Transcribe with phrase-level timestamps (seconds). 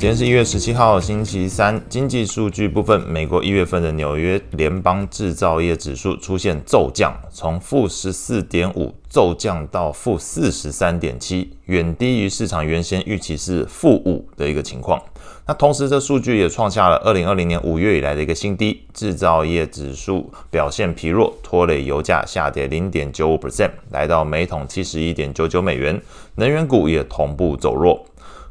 [0.00, 1.78] 今天是一月十七号，星期三。
[1.90, 14.98] 经济数据部分，美国一月份的纽约联邦制造业指数出现骤降，从负十四点五骤降到负四十三点七，远低于市场原先预期是负五的一个情况。
[15.46, 18.80] 那同时，这数据也创下了二零二零年五月以来的一个新低。
[18.94, 26.00] 制造业指数表现疲弱，拖累油价下跌零点九五 percent，来到每桶七十一点九九美元。
[26.36, 28.02] 能源股也同步走弱。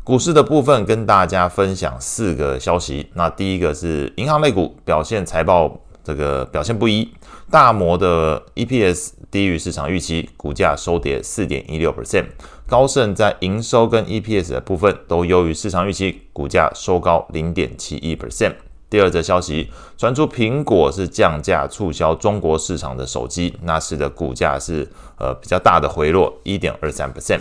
[0.09, 3.05] 股市的部分跟大家分享四个消息。
[3.13, 7.07] 那第一个是银行类股表现财报这个表现不一，
[7.51, 12.25] 大摩的 EPS 低于市场预期，股价收跌四点一六 percent。
[12.67, 18.55] 高盛在营收跟 EPS 的部分都优于市场预期，股价收高零点七一 percent。
[18.89, 24.87] 第二则消息传出，苹果是降价促销中国市场的手机，那使得股价是
[25.19, 27.39] 呃比较大的回落一点二三 percent。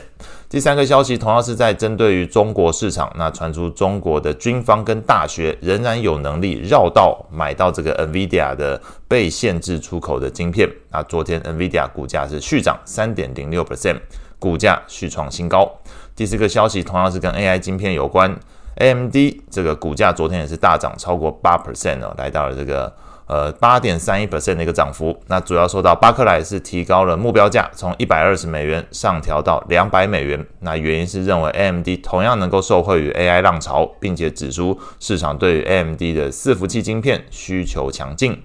[0.49, 10.71] 第三个消息同样是在针对于中国市场，那传出中国的军方跟大学仍然有能力绕道买到这个 NVIDIA 的被限制出口的晶片。
[10.91, 13.99] 那昨天 NVIDIA 股价是续涨三点零六 percent，
[14.39, 15.71] 股价续创新高。
[16.15, 18.39] 第四个消息同样是跟 AI 晶片有关。
[18.79, 19.15] AMD
[19.51, 22.93] 这个股价昨天也是大涨超过八 percent 哦，来到了这个
[23.27, 25.17] 呃八点三一 percent 的一个涨幅。
[25.27, 30.47] 那主要受到巴克莱是提高了目标价，从一百二十美元上调到两百美元。
[30.61, 38.43] 那原因是认为 AMD 同样能够受惠于 AI 浪潮，并且指出市场对于 AMD 的伺服器晶片需求强劲。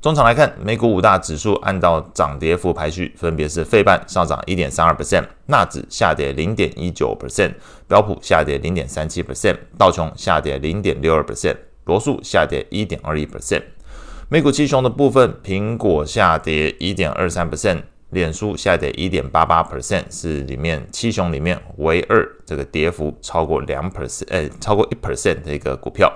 [0.00, 7.52] 中场来看，美股五大指数按照涨跌幅排序，分别是费半上涨一点三二 percent，纳指下跌零点一九 percent，
[7.86, 13.62] 标普下跌零点三七 percent，道琼下跌零点六二 percent，罗素下跌一点二一 percent。
[14.30, 26.10] 美股七雄的部分，苹果下跌一点二三 percent，脸书下跌一点八八 percent，是里面七雄里面唯二这个跌幅超过两 percent，呃，超过一 percent 的一个股票。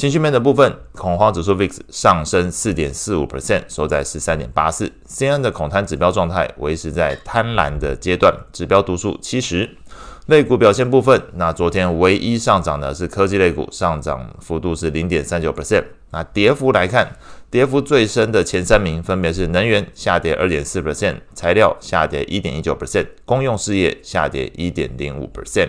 [0.00, 4.90] 情绪面的部分，恐慌指数 VIX 上升四点四五 percent，收在十三点八四。
[5.04, 9.76] C N 的恐贪指标状态维持在贪婪的阶段，指标读数七十。
[10.24, 15.84] 类股表现部分，那昨天唯一上涨的是科技类股，上涨幅度是零点三九 percent。
[16.12, 17.06] 那跌幅来看，
[17.50, 25.68] 跌幅最深的前三名分别是能源下跌二点四 percent，材料下跌一点一九 percent，公用事业下跌一点零五 percent。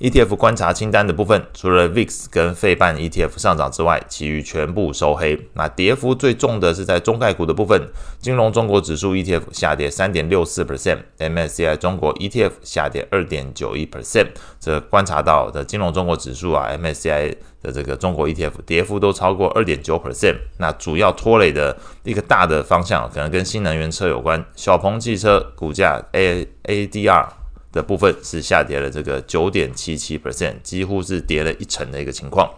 [0.00, 5.36] ETF 观察清单的部分，除了 VIX 跟费半 ETF 上涨之外，其余全部收黑。
[5.54, 7.88] 那跌幅最重的是在中概股的部分，
[8.20, 14.28] 金融中国指数 ETF 下跌三点六四 percent，MSCI 中国 ETF 下跌二点九一 percent。
[14.60, 20.36] 这观察到的金融中国指数啊，MSCI 的这个中国 ETF 跌幅都超过二点九 percent。
[20.58, 24.44] 那主要拖累的一个大的方向，可能跟新能源车有关。
[24.54, 27.37] 小鹏汽车股价 A ADR。
[27.72, 32.50] 的部分是下跌了这个九点七七 percent，几乎是跌了一成的一个情况。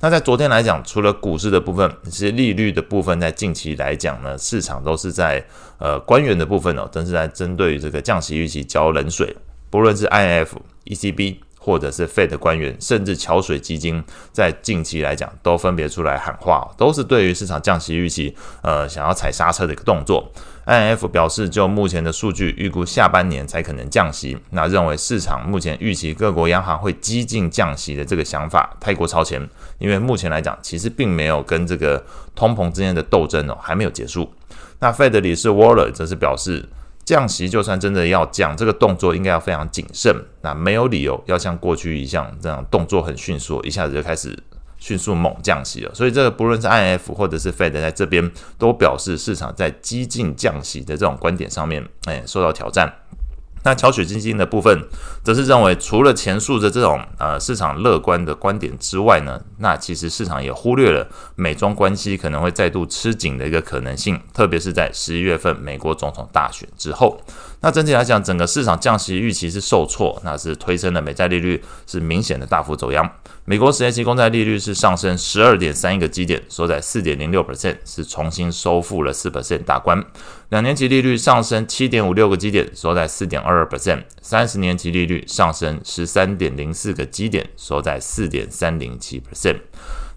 [0.00, 5.44] 那在昨天来讲，除了股市的部分，其实利率的部分在近期来讲呢，市场都是在
[5.78, 9.36] 呃官员的部分哦，都是在针对于这个降息预期浇冷水，
[9.70, 14.02] 不论是 I F E C B 或者是 Fed 官员，甚至桥水基金，
[14.32, 20.30] 在近期来讲都分别出来喊话，都是对于市场降息预期呃想要踩刹车的一个动作。
[20.64, 24.36] I N F 表示，就目前的数据，预估下半年才可能降息。
[24.50, 29.48] 那认为市场目前预期各国央行会激进降息的这个想法太过超前，
[29.78, 32.04] 因为目前来讲，其实并没有跟这个
[32.34, 34.30] 通膨之间的斗争哦还没有结束。
[34.80, 36.68] 那 Fed 理事 Waller 则是表示，
[37.08, 44.38] 降息就算真的要降，这个动作应该要非常谨慎，那没有理由要像过去一样这样动作很迅速，一下子就开始。
[44.80, 52.94] 迅速猛降息了，所以这个不论是 I F 或者是 Fed 在这边都表示市场在激进降息的这种观点上面，哎，受到挑战。
[53.64, 54.82] 那桥水基金的部分，
[55.22, 67.20] 则是认为除了前述的这种呃市场乐观的观点之外呢，那其实市场也忽略了美中关系可能会再度吃紧的一个可能性，特别是在十一月份美国总统大选之后。
[67.60, 73.10] 那整体来讲，整个市场降息预期是受挫，那是推升了美债利率是明显的大幅走扬。
[73.44, 80.04] 美国十年期公债利率是上升十二点三一个基点，收在四点零六 percent，是重新收复了四 percent 大关。
[80.50, 84.04] 两年期利率上升七点五六个基点，收在四点二二 percent。
[84.22, 89.58] 三十年期利率上升十三点零四个基点，收在四点三零七 percent。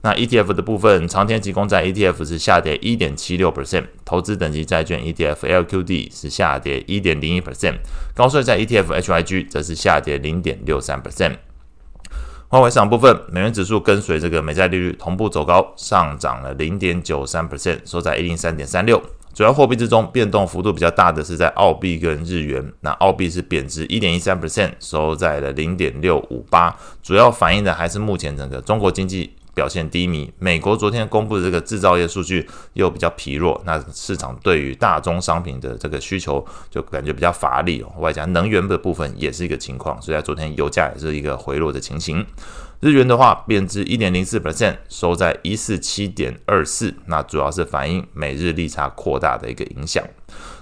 [0.04, 7.80] 那 ETF 的部分，长天期公债 ETF 是下跌一点七六 percent，投资等级债券 ETF LQD 是下跌一点零一 percent，
[8.16, 11.36] 高税债 ETF HYG 则是下跌零点六三 percent。
[12.52, 19.04] 外围市场部分，美元指数跟随这个美债利率同步走高，上涨了零点九三 percent，收在一零三点三六。
[19.34, 22.74] 主要货币之中，变动幅度比较大的是在澳币跟日元。
[22.82, 26.76] 那澳币是贬值一点一三 percent，收在了零点六五八。
[27.02, 30.32] 主要反映的还是目前整个中国经济表现低迷。
[30.38, 37.84] 美国昨天公布的这个制造业数据又比较疲弱，那市场对于大宗商品的这个需求就感觉比较乏力。
[38.00, 42.26] 外加能源的部分也是一个情况，所以在昨天油价也是一个回落的情形。
[42.82, 46.92] 日元的话，贬值一点零四 percent，收在一四七点二四。
[47.06, 50.04] 那主要是反映美日利差扩大的一个影响。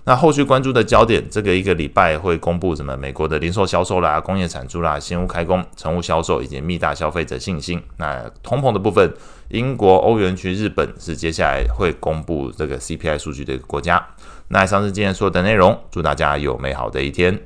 [0.04, 2.98] 那后续关注的焦点，这个一个礼拜会公布什么？
[2.98, 7.82] 美国的零售销售啦、工业产出啦、新屋开工、成屋销售以及密大消费者信心。
[7.96, 9.14] 那通膨的部分，
[9.48, 14.06] 英国、欧元区、日本是接下来会公布这个 CPI 数据的一个国家。
[14.50, 17.40] 那以上是今天所有的内容，祝大家有美好的一天。